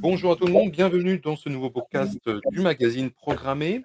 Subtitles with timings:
[0.00, 2.18] Bonjour à tout le monde, bienvenue dans ce nouveau podcast
[2.50, 3.82] du magazine Programmé.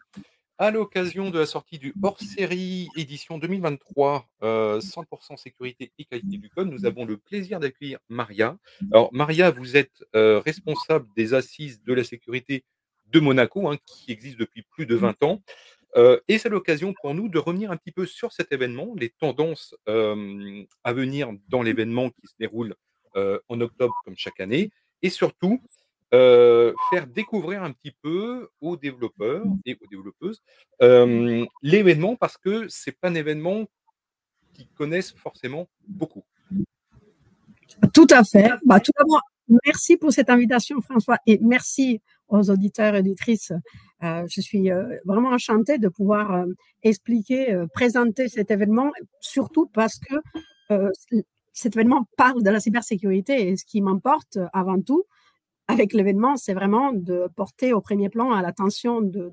[0.57, 6.71] À l'occasion de la sortie du hors-série édition 2023, 100% sécurité et qualité du code,
[6.71, 8.57] nous avons le plaisir d'accueillir Maria.
[8.91, 12.63] Alors Maria, vous êtes responsable des assises de la sécurité
[13.07, 15.43] de Monaco, hein, qui existe depuis plus de 20 ans.
[16.27, 19.75] et c'est l'occasion pour nous de revenir un petit peu sur cet événement, les tendances
[19.85, 22.75] à venir dans l'événement qui se déroule
[23.15, 24.71] en octobre comme chaque année,
[25.01, 25.61] et surtout
[26.11, 30.41] faire découvrir un petit peu aux développeurs et aux développeuses
[31.61, 33.65] l'événement parce que c'est pas un événement
[34.53, 36.23] qu'ils connaissent forcément beaucoup.
[37.93, 38.51] Tout à fait.
[38.65, 39.21] Bah, tout d'abord,
[39.65, 43.51] merci pour cette invitation, François, et merci aux auditeurs et auditrices.
[44.01, 44.69] je suis
[45.05, 46.45] vraiment enchantée de pouvoir
[46.83, 50.15] expliquer, présenter cet événement, surtout parce que
[51.53, 55.05] cet événement parle de la cybersécurité et ce qui m'importe avant tout,
[55.67, 59.31] avec l'événement, c'est vraiment de porter au premier plan à l'attention de,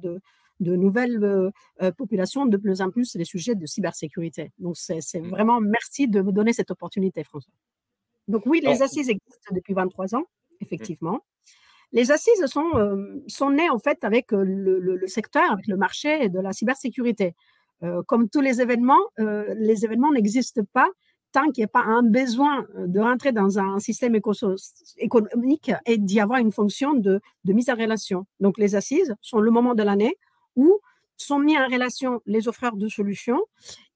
[0.61, 1.51] de, nouvelles euh,
[1.83, 4.53] euh, populations de plus en plus les sujets de cybersécurité.
[4.59, 5.29] Donc, c'est mmh.
[5.29, 7.53] vraiment merci de me donner cette opportunité, François.
[8.29, 10.25] Donc, oui, les assises existent depuis 23 ans,
[10.61, 11.21] effectivement.
[11.93, 16.29] Les assises sont, euh, sont nées en fait avec le, le, secteur, avec le marché
[16.29, 17.34] de la cybersécurité.
[18.07, 20.89] comme tous les événements, les événements n'existent pas
[21.33, 25.98] tant qu'il n'y a pas un besoin euh, de rentrer dans un système économique et
[25.98, 28.27] d'y avoir une fonction de, mise en relation.
[28.41, 30.17] Donc, les assises sont le moment de l'année
[30.56, 30.81] où
[31.17, 33.41] sont mis en relation les offreurs de solutions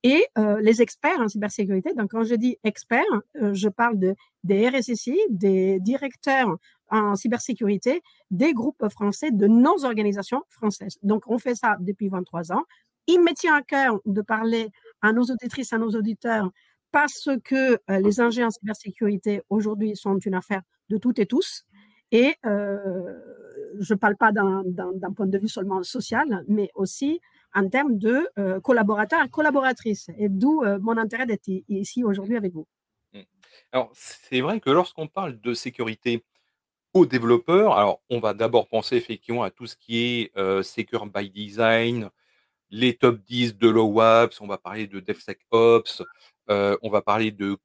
[0.03, 1.95] et euh, les experts en cybersécurité.
[1.95, 3.03] Donc, quand je dis experts,
[3.41, 6.57] euh, je parle de, des RSSI, des directeurs
[6.91, 10.99] en cybersécurité, des groupes français, de nos organisations françaises.
[11.03, 12.63] Donc, on fait ça depuis 23 ans.
[13.07, 14.69] Il me tient à cœur de parler
[15.01, 16.51] à nos auditrices, à nos auditeurs
[16.95, 21.65] parce que les ingénieurs en cybersécurité aujourd'hui sont une affaire de toutes et tous.
[22.13, 27.21] Et je ne parle pas d'un point de vue seulement social, mais aussi
[27.53, 30.09] en termes de collaborateurs et collaboratrices.
[30.17, 32.69] Et d'où mon intérêt d'être ici aujourd'hui avec vous.
[33.13, 33.23] Mmh.
[33.73, 36.23] Alors, c'est vrai que lorsqu'on parle de sécurité
[36.93, 41.29] aux développeurs, alors on va d'abord penser effectivement à tout ce qui est Secure by
[41.29, 42.09] Design,
[42.71, 46.03] les top 10 de l'OWASP, on va parler de DevSecOps,
[46.51, 47.57] euh, on va parler de,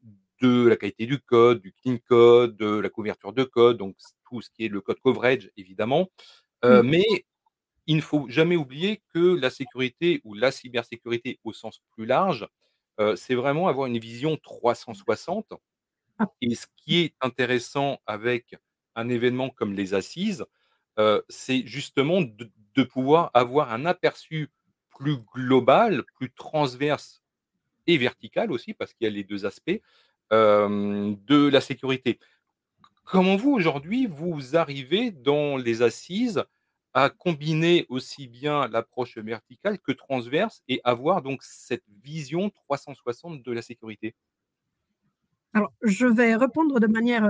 [0.42, 3.96] de la qualité du code, du clean code, de la couverture de code, donc
[4.30, 6.10] tout ce qui est le code coverage, évidemment.
[6.64, 6.88] Euh, mmh.
[6.88, 7.06] Mais
[7.88, 12.48] il ne faut jamais oublier que la sécurité ou la cybersécurité au sens plus large,
[13.00, 15.54] euh, c'est vraiment avoir une vision 360.
[16.20, 16.28] Ah.
[16.42, 18.56] Et ce qui est intéressant avec
[18.96, 20.46] un événement comme les assises,
[21.30, 24.50] c'est justement de, de, pouvoir avoir un aperçu
[24.90, 27.24] plus global, plus transverse
[27.90, 29.82] et verticale aussi, parce qu'il y a les deux aspects,
[30.32, 32.20] de la sécurité.
[33.04, 36.44] Comment vous, aujourd'hui, vous arrivez dans les assises
[36.94, 43.52] à combiner aussi bien l'approche verticale que transverse et avoir donc cette vision 360 de
[43.52, 44.14] la sécurité?
[45.54, 47.28] Alors, je vais répondre de manière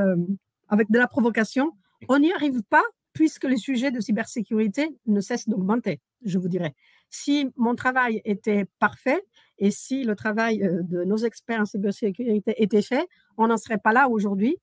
[0.67, 1.67] avec de la provocation.
[1.67, 2.05] Mmh.
[2.09, 2.83] On n'y arrive pas
[3.13, 6.75] puisque les sujets de cybersécurité ne cessent d'augmenter, je vous dirais.
[7.09, 9.23] Si mon travail était parfait
[9.59, 13.77] et si le travail euh, de nos experts en cybersécurité était fait, on n'en serait
[13.77, 14.57] pas là aujourd'hui.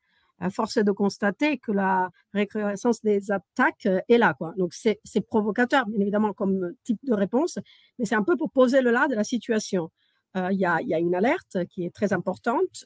[0.50, 4.34] Force de constater que la recrudescence des attaques euh, est là.
[4.34, 4.52] Quoi.
[4.58, 7.58] Donc, c'est provocateur, bien évidemment, comme type de réponse,
[7.98, 9.90] mais c'est un peu pour poser le là de la situation.
[10.36, 12.84] Euh, il y, a, une alerte qui est très importante,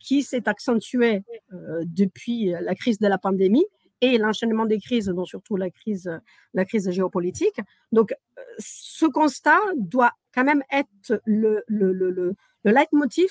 [0.00, 3.66] qui s'est accentuée depuis la crise de la pandémie
[4.00, 6.10] et l'enchaînement des crises, dont surtout la crise,
[6.54, 7.60] la crise géopolitique.
[7.92, 13.30] Donc, euh, ce constat doit quand même être le, le, le, le, leitmotiv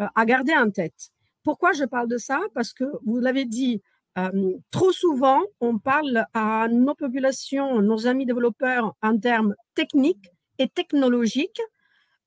[0.00, 1.10] euh, à garder en tête.
[1.42, 2.40] Pourquoi je parle de ça?
[2.54, 3.82] Parce que vous l'avez dit,
[4.16, 10.68] euh, trop souvent, on parle à nos populations, nos amis développeurs en termes techniques et
[10.68, 11.60] technologiques.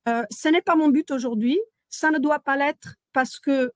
[0.06, 1.60] ce n'est pas mon but aujourd'hui.
[1.90, 3.72] Ça ne doit pas l'être parce que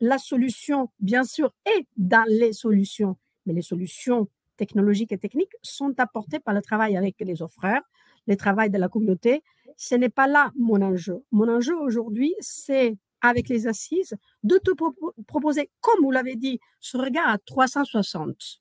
[0.00, 3.16] la solution, bien sûr, est dans les solutions
[3.46, 7.82] mais les solutions technologiques et techniques sont apportées par le travail avec les offreurs,
[8.26, 9.42] le travail de la communauté.
[9.76, 11.24] Ce n'est pas là mon enjeu.
[11.32, 14.70] Mon enjeu aujourd'hui, c'est avec les assises de te
[15.26, 18.60] proposer, comme vous l'avez dit, ce regard à 360.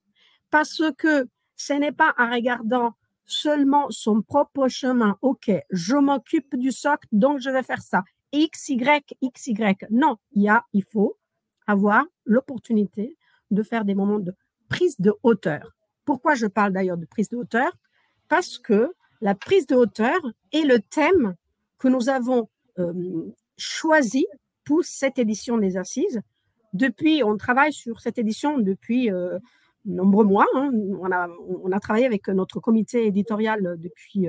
[0.49, 2.93] Parce que ce n'est pas en regardant
[3.25, 5.17] seulement son propre chemin.
[5.21, 8.03] OK, je m'occupe du socle, donc je vais faire ça.
[8.33, 9.85] X, Y, X, Y.
[9.89, 11.17] Non, il y a, il faut
[11.67, 13.17] avoir l'opportunité
[13.49, 14.33] de faire des moments de
[14.71, 15.75] prise de hauteur.
[16.05, 17.71] Pourquoi je parle d'ailleurs de prise de hauteur?
[18.27, 20.19] Parce que la prise de hauteur
[20.51, 21.35] est le thème
[21.77, 22.93] que nous avons euh,
[23.57, 24.25] choisi
[24.63, 26.21] pour cette édition des assises,
[26.73, 29.41] depuis, on travaille sur cette édition depuis de
[29.85, 30.45] nombreux mois.
[30.55, 30.71] Hein.
[31.01, 34.27] On, a, travaillé avec notre comité éditorial depuis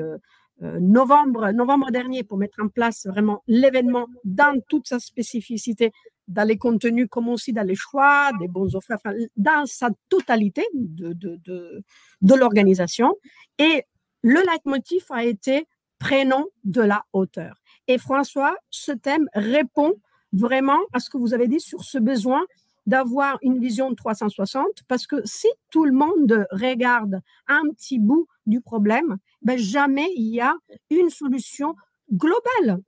[0.60, 5.92] novembre, novembre dernier pour mettre en place vraiment l'événement dans toute sa spécificité,
[6.28, 8.92] dans les contenus comme aussi dans les choix des bons offres,
[9.36, 11.82] dans sa totalité de, de, de,
[12.20, 13.14] de l'organisation.
[13.58, 13.84] Et
[14.22, 15.66] le leitmotiv a été
[15.98, 17.60] prénom de la hauteur.
[17.88, 19.94] Et François, ce thème répond
[20.32, 22.42] vraiment à ce que vous avez dit sur ce besoin
[22.86, 28.60] d'avoir une vision 360, parce que si tout le monde regarde un petit bout du
[28.60, 30.54] problème, ben jamais il y a
[30.90, 31.76] une solution
[32.12, 32.80] globale.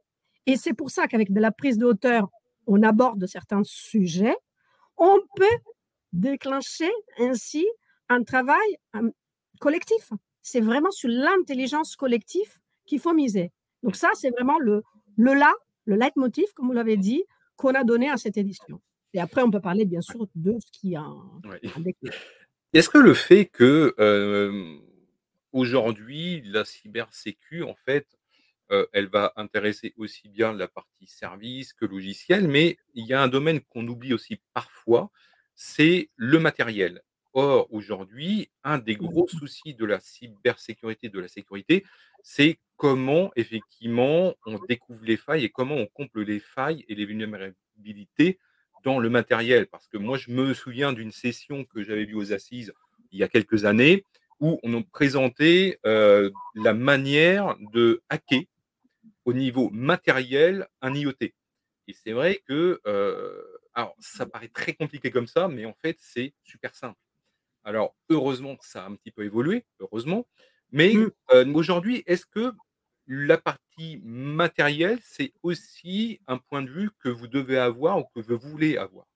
[0.46, 2.28] Et c'est pour ça qu'avec de la prise de hauteur,
[2.66, 4.36] on aborde certains sujets.
[4.96, 5.58] On peut
[6.12, 7.66] déclencher ainsi
[8.08, 8.78] un travail
[9.60, 10.12] collectif.
[10.42, 13.50] C'est vraiment sur l'intelligence collective qu'il faut miser.
[13.82, 14.82] Donc ça, c'est vraiment le,
[15.16, 15.52] le là,
[15.86, 17.24] le leitmotiv, comme vous l'avez dit,
[17.56, 18.80] qu'on a donné à cette édition.
[19.12, 21.06] Et après, on peut parler bien sûr de ce qui a.
[22.72, 24.78] Est-ce que le fait que euh,
[25.52, 28.06] aujourd'hui la cybersécu, en fait,
[28.70, 33.22] euh, elle va intéresser aussi bien la partie service que logiciel, mais il y a
[33.22, 35.10] un domaine qu'on oublie aussi parfois,
[35.54, 37.02] c'est le matériel.
[37.32, 41.84] Or, aujourd'hui, un des gros soucis de la cybersécurité, de la sécurité,
[42.22, 47.04] c'est comment effectivement on découvre les failles et comment on comble les failles et les
[47.04, 48.38] vulnérabilités
[48.84, 49.66] dans le matériel.
[49.66, 52.72] Parce que moi, je me souviens d'une session que j'avais vue aux assises
[53.10, 54.04] il y a quelques années
[54.40, 58.42] où on nous présentait euh, la manière de hacker
[59.24, 61.32] au niveau matériel un IoT.
[61.86, 63.42] Et c'est vrai que euh,
[63.74, 66.98] alors, ça paraît très compliqué comme ça, mais en fait, c'est super simple.
[67.64, 70.26] Alors, heureusement, ça a un petit peu évolué, heureusement.
[70.70, 71.10] Mais mmh.
[71.32, 72.52] euh, aujourd'hui, est-ce que
[73.06, 78.20] la partie matérielle, c'est aussi un point de vue que vous devez avoir ou que
[78.20, 79.06] vous voulez avoir?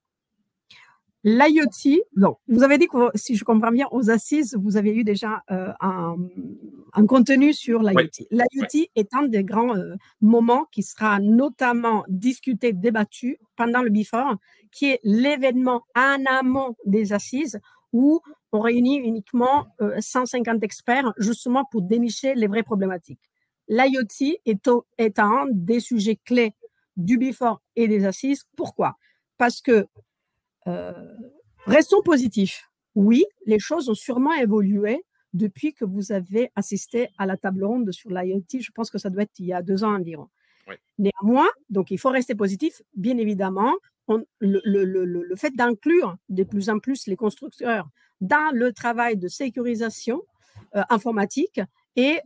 [1.28, 5.42] L'IoT, vous avez dit que si je comprends bien, aux assises, vous avez eu déjà
[5.50, 8.26] euh, un, contenu sur l'IoT.
[8.30, 14.36] L'IoT est un des grands euh, moments qui sera notamment discuté, débattu pendant le BIFOR,
[14.72, 17.60] qui est l'événement en amont des assises
[17.92, 18.20] où
[18.52, 19.66] on réunit uniquement
[19.98, 23.20] 150 euh, experts justement pour dénicher les vraies problématiques.
[23.68, 26.54] L'IoT est, est un des sujets clés
[26.96, 28.44] du BIFOR et des assises.
[28.56, 28.96] Pourquoi?
[29.36, 29.86] Parce que,
[30.68, 30.92] euh,
[31.66, 32.68] restons positifs.
[32.94, 37.90] Oui, les choses ont sûrement évolué depuis que vous avez assisté à la table ronde
[37.92, 38.60] sur l'IoT.
[38.60, 40.28] Je pense que ça doit être il y a deux ans environ.
[40.98, 42.82] Néanmoins, donc il faut rester positif.
[42.94, 43.74] Bien évidemment,
[44.40, 47.88] le, fait d'inclure de plus en plus les constructeurs
[48.20, 50.22] dans le travail de sécurisation
[50.74, 51.60] euh, informatique
[51.96, 52.20] et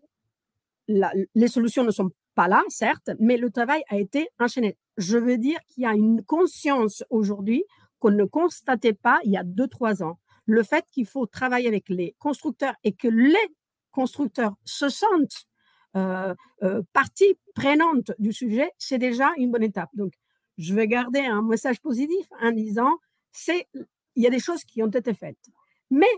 [0.89, 4.77] les solutions ne sont pas là, certes, mais le travail a été enchaîné.
[4.97, 7.65] Je veux dire qu'il y a une conscience aujourd'hui
[8.03, 10.19] qu'on ne constatait pas il y a deux, trois ans.
[10.45, 13.47] Le fait qu'il faut travailler avec les constructeurs et que les
[13.93, 15.47] constructeurs se sentent
[15.95, 16.35] euh,
[16.65, 19.91] euh, partie prenante du sujet, c'est déjà une bonne étape.
[19.95, 20.15] Donc,
[20.59, 22.93] je vais garder un message positif en disant,
[23.31, 23.69] c'est,
[24.17, 25.47] il y a des choses qui ont été faites.
[25.89, 26.11] Mais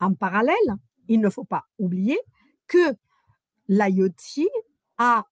[0.00, 0.70] en parallèle,
[1.08, 2.18] il ne faut pas oublier
[2.66, 2.94] que
[3.68, 4.46] l'IoT
[4.98, 5.24] a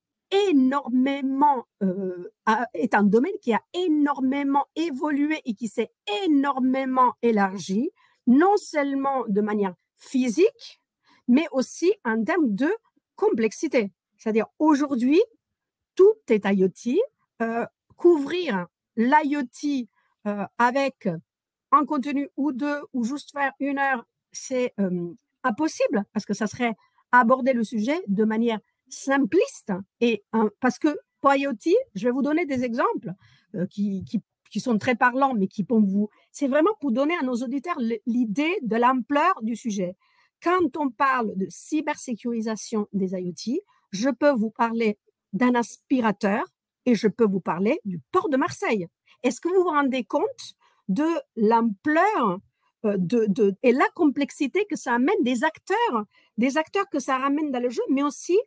[0.49, 2.31] énormément, euh,
[2.75, 5.93] est un domaine qui a énormément évolué et qui s'est
[6.25, 7.91] énormément élargi,
[8.27, 10.81] non seulement de manière physique,
[11.29, 12.71] mais aussi en termes de
[13.17, 13.93] complexité.
[14.19, 15.21] C'est-à-dire aujourd'hui,
[15.95, 16.99] tout est IoT.
[17.43, 19.87] Euh, couvrir l'IoT
[20.27, 21.09] euh, avec
[21.71, 25.13] un contenu ou deux ou juste faire une heure, c'est euh,
[25.45, 26.75] impossible parce que ça serait
[27.13, 28.59] aborder le sujet de manière
[28.93, 30.25] simpliste et
[30.61, 33.13] parce que pour IoT, je vais vous donner des exemples
[33.71, 34.21] qui, qui,
[34.51, 37.79] qui, sont très parlants, mais qui pour vous, c'est vraiment pour donner à nos auditeurs
[38.07, 39.97] l'idée de l'ampleur du sujet.
[40.43, 43.61] Quand on parle de cybersécurisation des IoT,
[43.93, 44.99] je peux vous parler
[45.33, 46.45] d'un aspirateur
[46.87, 48.89] et je peux vous parler du port de Marseille.
[49.23, 50.55] Est-ce que vous vous rendez compte
[50.89, 51.07] de
[51.37, 52.39] l'ampleur
[52.85, 56.05] euh, de, et la complexité que ça amène des acteurs,
[56.37, 58.39] des acteurs que ça ramène dans le jeu, mais aussi,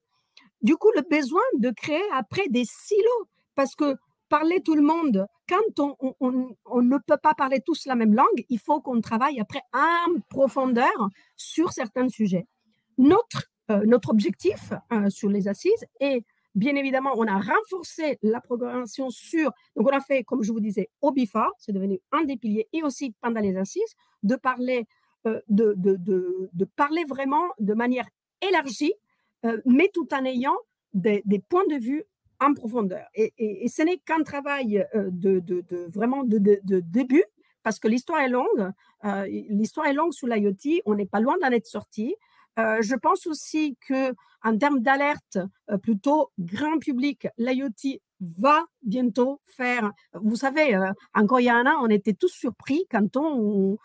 [0.65, 3.27] du coup, le besoin de créer après des silos.
[3.53, 3.95] Parce que
[4.29, 8.43] parler tout le monde, quand on, on, ne peut pas parler tous la même langue,
[8.49, 12.47] il faut qu'on travaille après en profondeur sur certains sujets.
[12.97, 18.41] Notre, euh, notre objectif euh, sur les assises est, bien évidemment, on a renforcé la
[18.41, 22.23] programmation sur, donc on a fait, comme je vous disais, au BIFA, c'est devenu un
[22.23, 23.93] des piliers, et aussi pendant les assises,
[24.23, 24.87] de parler,
[25.27, 25.95] euh, de, de,
[26.51, 28.07] de, parler vraiment de manière
[28.41, 28.93] élargie,
[29.65, 30.57] mais tout en ayant
[30.93, 32.03] des, points de vue
[32.39, 33.07] en profondeur.
[33.13, 35.43] Et, ce n'est qu'un travail euh, de,
[35.89, 36.37] vraiment de,
[36.81, 37.23] début,
[37.63, 38.71] parce que l'histoire est longue.
[39.05, 40.81] Euh, l'histoire est longue sur l'IoT.
[40.85, 42.15] On n'est pas loin d'en être sorti.
[42.57, 45.37] Euh, je pense aussi que en termes d'alerte,
[45.69, 47.99] euh, plutôt grand public, l'IoT
[48.37, 49.91] va bientôt faire.
[50.13, 50.77] Vous savez,
[51.13, 53.77] encore il y a un an, on était tous surpris quand on,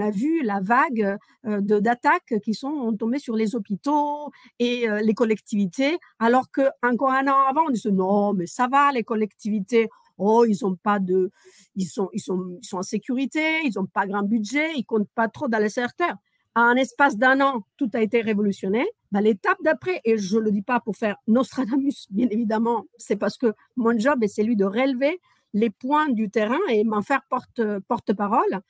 [0.00, 5.98] a vu la vague de d'attaques qui sont tombées sur les hôpitaux et les collectivités,
[6.18, 10.44] alors que encore un an avant, on disait non, mais ça va, les collectivités, oh,
[10.44, 11.30] ils ont pas de,
[11.74, 15.10] ils sont, ils sont, ils sont en sécurité, ils n'ont pas grand budget, ils comptent
[15.14, 16.16] pas trop dans les secteurs.
[16.54, 18.86] En espace d'un an, tout a été révolutionné.
[19.10, 23.16] Ben, l'étape d'après, et je ne le dis pas pour faire Nostradamus, bien évidemment, c'est
[23.16, 25.20] parce que mon job est celui de relever
[25.54, 28.60] les points du terrain et m'en faire porte, porte-parole.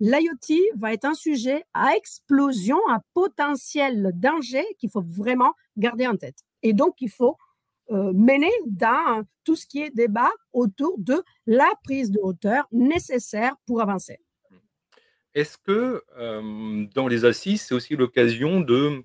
[0.00, 6.16] L'IoT va être un sujet à explosion, à potentiel danger qu'il faut vraiment garder en
[6.16, 6.38] tête.
[6.62, 7.36] Et donc, il faut
[7.90, 13.56] euh, mener dans tout ce qui est débat autour de la prise de hauteur nécessaire
[13.66, 14.23] pour avancer.
[15.34, 19.04] Est-ce que euh, dans les assises, c'est aussi l'occasion de,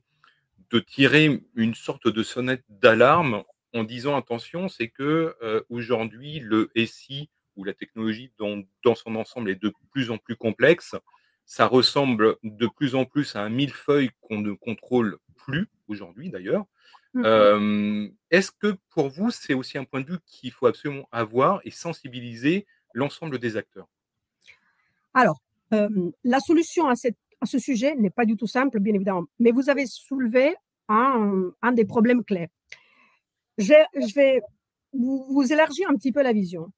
[0.69, 3.43] de tirer une sorte de sonnette d'alarme
[3.74, 9.15] en disant attention, c'est que euh, aujourd'hui le SI ou la technologie dans, dans, son
[9.15, 10.95] ensemble est de plus en plus complexe.
[11.45, 16.65] Ça ressemble de plus en plus à un millefeuille qu'on ne contrôle plus aujourd'hui d'ailleurs.
[17.15, 21.59] Mmh est-ce que pour vous, c'est aussi un point de vue qu'il faut absolument avoir
[21.63, 23.88] et sensibiliser l'ensemble des acteurs?
[25.15, 29.69] Alors, la solution à ce sujet n'est pas du tout simple, bien évidemment, mais vous
[29.69, 30.55] avez soulevé
[30.88, 32.49] un des problèmes clés.
[33.57, 34.41] Je vais
[34.93, 36.71] vous élargir un petit peu la vision.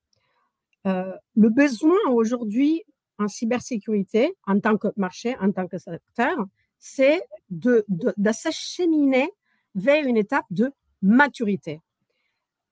[0.86, 2.84] le besoin aujourd'hui
[3.20, 6.38] en cybersécurité, en tant que marché, en tant que secteur,
[6.80, 9.30] c'est de de s'acheminer
[9.76, 10.72] vers une étape de
[11.02, 11.80] maturité.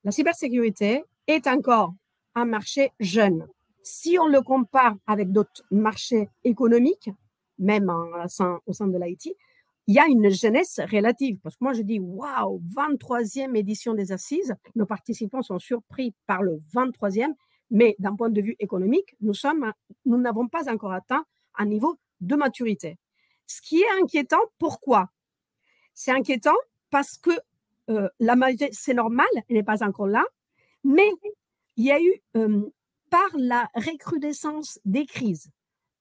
[0.04, 1.94] La cybersécurité est encore
[2.34, 3.46] un marché jeune.
[3.82, 7.10] Si on le compare avec d'autres marchés économiques,
[7.58, 9.34] même au sein de l'IT,
[9.86, 11.38] il y a une jeunesse relative.
[11.42, 16.42] Parce que moi, je dis, waouh, 23e édition des assises, nos participants sont surpris par
[16.42, 17.34] le 23e,
[17.70, 19.72] mais d'un point de vue économique, nous sommes,
[20.04, 21.24] nous n'avons pas encore atteint
[21.56, 22.98] un niveau de maturité.
[23.46, 25.10] Ce qui est inquiétant, pourquoi?
[25.94, 26.56] C'est inquiétant
[26.90, 27.30] parce que
[27.90, 30.24] euh, la majorité, c'est normal, elle n'est pas encore là,
[30.84, 31.10] mais
[31.76, 32.70] il y a eu, euh,
[33.10, 35.50] par la recrudescence des crises,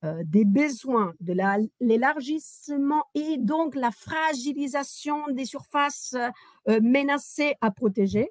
[0.03, 1.33] euh, des besoins, de
[1.79, 6.15] l'élargissement et donc la fragilisation des surfaces
[6.67, 8.29] menacées à protéger,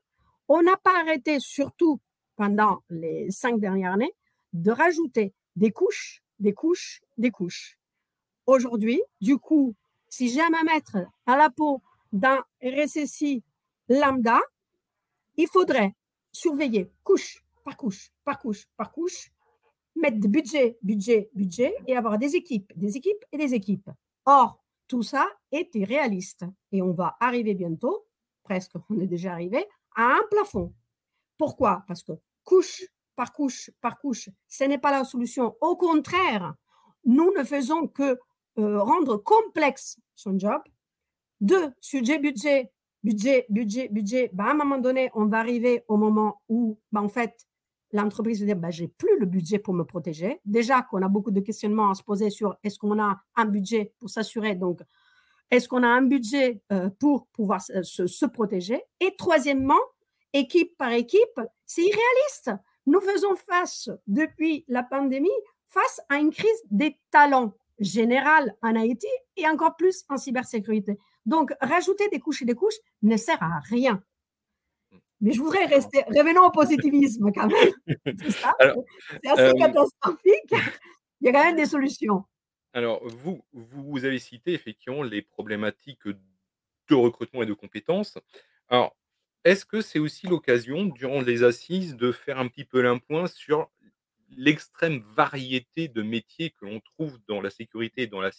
[0.48, 2.00] on n'a pas arrêté, surtout
[2.36, 4.14] pendant les cinq dernières années,
[4.52, 7.78] de rajouter des couches, des couches, des couches.
[8.46, 9.74] Aujourd'hui, du coup,
[10.08, 11.82] si j'ai à me mettre à la peau
[12.12, 13.42] d'un RSSI
[13.88, 14.40] lambda,
[15.36, 15.94] il faudrait
[16.32, 19.32] surveiller couche par couche, par couche, par couche,
[19.96, 23.88] mettre des budget, budget, budget et avoir des équipes, des équipes et des équipes.
[24.26, 28.06] Or, tout ça est irréaliste et on va arriver bientôt,
[28.42, 29.64] presque on est déjà arrivé,
[29.96, 30.74] à un plafond.
[31.38, 31.84] Pourquoi?
[31.88, 32.12] Parce que
[32.44, 32.84] couche
[33.16, 35.56] par couche par couche, ce n'est pas la solution.
[35.62, 36.54] Au contraire,
[37.06, 38.18] nous ne faisons que
[38.58, 40.60] euh, rendre complexe son job
[41.40, 42.70] deux, sujet budget,
[43.02, 44.30] budget, budget, budget.
[44.34, 47.48] Bah, à un moment donné, on va arriver au moment où, bah, en fait,
[47.92, 50.40] l'entreprise dire, bah, j'ai plus le budget pour me protéger.
[50.44, 53.92] Déjà qu'on a beaucoup de questionnements à se poser sur est-ce qu'on a un budget
[53.98, 54.80] pour s'assurer, donc
[55.50, 58.82] est-ce qu'on a un budget euh, pour pouvoir se, protéger?
[59.00, 59.80] Et troisièmement,
[60.32, 62.50] équipe par équipe, c'est irréaliste.
[62.86, 65.28] Nous faisons face, depuis la pandémie,
[65.66, 69.04] face à une crise des talents générale en IT
[69.36, 70.98] et encore plus en cybersécurité.
[71.26, 74.02] Donc, rajouter des couches et des couches ne sert à rien.
[75.20, 77.72] Mais je voudrais rester, revenons au positivisme quand même.
[79.22, 80.54] C'est assez euh, catastrophique.
[81.20, 82.24] Il y a quand même des solutions.
[82.72, 88.18] Alors, vous, vous avez cité effectivement les problématiques de recrutement et de compétences.
[88.68, 88.94] Alors,
[89.44, 93.70] est-ce que c'est aussi l'occasion, durant les assises, de faire un petit peu l'impoint sur
[94.30, 98.32] l'extrême variété de métiers que l'on trouve dans la sécurité et dans la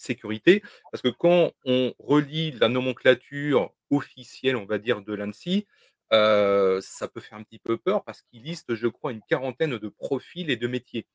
[0.00, 0.62] cybersécurité.
[0.90, 5.66] Parce que quand on relit la nomenclature officielle, on va dire, de l'ANSI,
[6.12, 9.78] euh, ça peut faire un petit peu peur parce qu'il liste, je crois, une quarantaine
[9.78, 11.06] de profils et de métiers.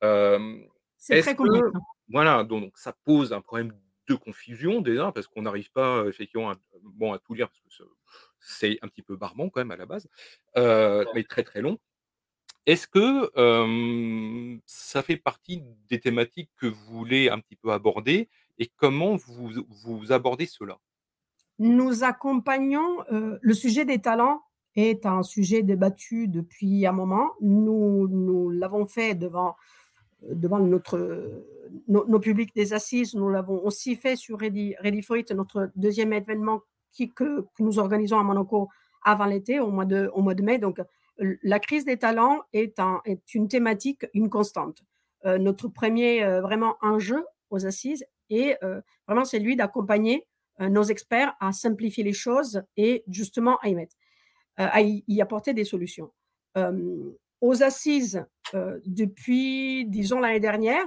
[0.00, 1.60] c'est très compliqué.
[2.08, 3.72] Voilà, donc ça pose un problème
[4.08, 7.84] de confusion déjà parce qu'on n'arrive pas effectivement à, bon, à tout lire parce que
[8.40, 10.08] c'est un petit peu barbant quand même à la base,
[10.56, 11.78] euh, mais très très long.
[12.70, 18.28] Est-ce que, ça fait partie des thématiques que vous voulez un petit peu aborder
[18.60, 19.50] et comment vous
[19.82, 20.78] vous abordez cela?
[21.58, 24.42] Nous accompagnons, le sujet des talents
[24.76, 27.32] est un sujet débattu depuis un moment.
[27.40, 29.56] Nous l'avons fait devant
[30.22, 31.42] devant notre,
[31.88, 33.14] nos, publics des assises.
[33.14, 36.60] Nous l'avons aussi fait sur Ready, for It, notre deuxième événement
[36.92, 38.68] qui, que, nous organisons à Monaco
[39.02, 40.58] avant l'été, au, mois de, au mois de mai.
[40.58, 40.80] Donc,
[41.42, 44.82] la crise des talents est, un, est une thématique, une constante.
[45.24, 48.56] notre premier vraiment enjeu aux assises et
[49.06, 50.26] vraiment c'est lui d'accompagner
[50.58, 53.96] nos experts à simplifier les choses et justement à y mettre,
[54.56, 56.10] à y apporter des solutions
[57.40, 58.24] aux assises
[58.86, 60.86] depuis, disons, l'année dernière,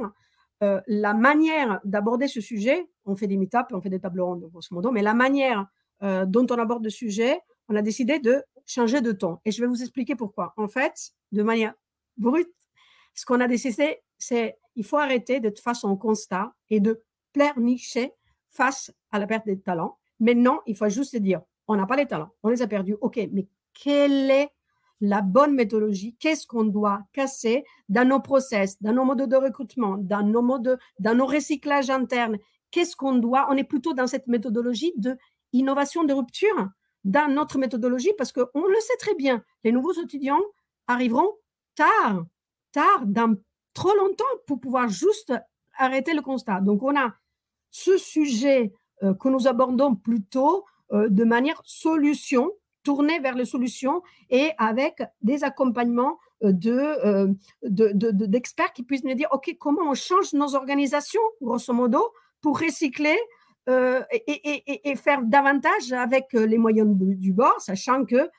[0.61, 4.73] la manière d'aborder ce sujet, on fait des meet on fait des tables rondes, grosso
[4.73, 5.67] modo, mais la manière
[6.01, 9.39] dont on aborde le sujet, on a décidé de changer de ton.
[9.46, 10.53] Et je vais vous expliquer pourquoi.
[10.58, 11.74] En fait, de manière
[12.17, 12.50] brute,
[13.13, 18.13] ce qu'on a décidé, c'est il faut arrêter d'être face au constat et de pleurnicher
[18.50, 19.98] face à la perte des talents.
[20.20, 22.98] Maintenant, il faut juste dire, on n'a pas les talents, on les a perdus.
[23.01, 24.50] OK, mais quelle est
[25.01, 29.98] la bonne méthodologie, qu'est-ce qu'on doit casser dans nos process, dans nos modes de recrutement,
[29.98, 32.38] dans nos modes, dans nos recyclages internes,
[32.72, 35.17] qu'est-ce qu'on doit, on est plutôt dans cette méthodologie de
[35.51, 36.70] innovation de rupture
[37.03, 40.41] dans notre méthodologie parce qu'on le sait très bien, les nouveaux étudiants
[40.88, 41.33] arriveront
[41.75, 42.25] tard,
[42.72, 43.36] tard, dans
[43.74, 45.33] trop longtemps pour pouvoir juste
[45.77, 46.62] arrêter le constat.
[46.62, 47.13] Donc on a
[47.72, 52.51] ce sujet euh, que nous abordons plutôt euh, de manière solution
[52.83, 57.27] tourner vers les solutions et avec des accompagnements euh, euh,
[57.63, 62.05] de, d'experts qui puissent nous dire, OK, comment on change nos organisations, grosso modo,
[62.41, 63.17] pour recycler
[63.70, 68.29] euh, et, faire davantage avec les moyens du, bord, sachant que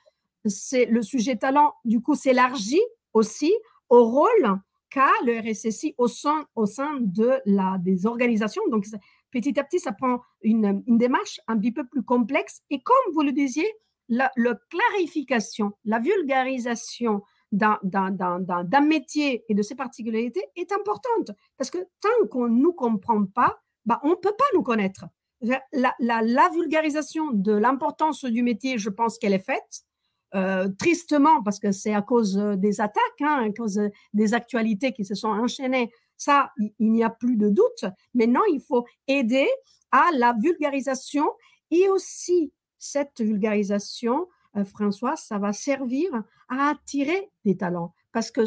[0.45, 2.83] c'est le sujet talent, du coup, s'élargit
[3.14, 3.52] aussi
[3.88, 4.59] au rôle
[4.90, 8.62] qu'a le RSSI au sein, au sein de la, des organisations.
[8.71, 8.87] Donc,
[9.31, 12.62] petit à petit, ça prend une, une démarche un petit peu plus complexe.
[12.71, 13.66] Et comme vous le disiez,
[14.09, 14.31] la,
[14.71, 22.49] clarification, la vulgarisation d'un métier et de ses particularités est importante parce que tant qu'on
[22.49, 25.07] ne nous comprend pas, bah, on ne peut pas nous connaître.
[25.73, 29.85] La, la, vulgarisation de l'importance du métier, je pense qu'elle est faite.
[30.35, 33.81] Euh, tristement, parce que c'est à cause des attaques, hein, à cause
[34.14, 37.85] des actualités qui se sont enchaînées, ça, il n'y a plus de doute.
[38.14, 39.49] Maintenant, il faut aider
[39.92, 41.31] à la vulgarisation
[41.70, 46.11] et aussi cette vulgarisation, euh, François, ça va servir
[46.49, 47.94] à attirer des talents.
[48.12, 48.42] Parce que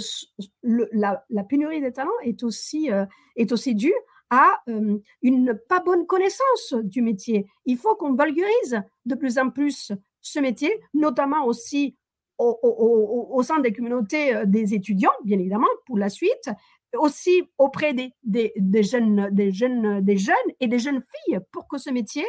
[0.63, 3.93] la, pénurie des talents est aussi, euh, est aussi due
[4.29, 7.47] à euh, une pas bonne connaissance du métier.
[7.65, 11.95] Il faut qu'on vulgarise de plus en plus ce métier, notamment aussi
[12.39, 16.51] au, sein des communautés des étudiants, bien évidemment, pour la suite,
[16.95, 21.77] aussi auprès des, des, jeunes, des, jeunes, des jeunes et des jeunes filles, pour que
[21.77, 22.25] ce métier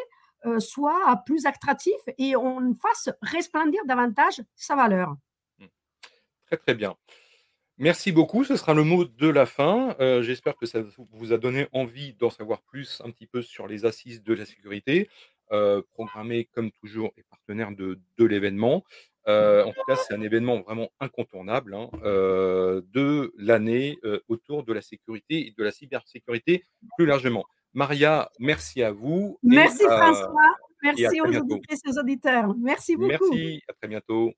[0.47, 5.17] euh, soit plus attractif et on fasse resplendir davantage sa valeur.
[5.59, 5.65] Mmh.
[6.47, 6.97] Très très bien.
[7.79, 9.95] Merci beaucoup, ce sera le mot de la fin.
[10.01, 10.81] Euh, j'espère que ça
[11.13, 14.45] vous a donné envie d'en savoir plus un petit peu sur les assises de la
[14.45, 15.09] sécurité,
[15.53, 18.85] euh, programmé comme toujours et partenaire de, l'événement.
[19.27, 25.47] en tout cas, c'est un événement vraiment incontournable hein, de l'année autour de la sécurité
[25.47, 26.65] et de la cybersécurité
[26.97, 27.45] plus largement.
[27.75, 29.39] Maria, merci à vous.
[29.43, 30.57] Merci François.
[30.83, 32.55] Merci aux auditeurs.
[32.57, 33.31] Merci beaucoup.
[33.31, 34.33] Merci, à très bientôt.